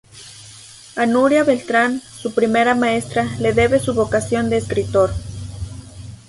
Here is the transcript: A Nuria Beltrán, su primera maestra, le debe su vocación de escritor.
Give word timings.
A 0.95 1.05
Nuria 1.05 1.43
Beltrán, 1.43 1.99
su 2.01 2.33
primera 2.33 2.73
maestra, 2.73 3.27
le 3.39 3.53
debe 3.53 3.77
su 3.79 3.93
vocación 3.93 4.49
de 4.49 4.57
escritor. 4.57 5.11